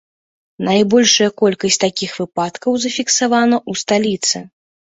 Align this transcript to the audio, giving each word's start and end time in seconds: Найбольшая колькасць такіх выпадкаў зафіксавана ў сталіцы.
Найбольшая 0.69 1.27
колькасць 1.41 1.77
такіх 1.85 2.11
выпадкаў 2.21 2.71
зафіксавана 2.87 3.57
ў 3.69 3.83
сталіцы. 3.87 4.37